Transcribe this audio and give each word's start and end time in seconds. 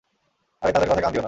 আরে 0.61 0.71
তাদের 0.71 0.87
কথায় 0.89 1.03
কান 1.03 1.11
দিয়ো 1.11 1.15
না। 1.15 1.19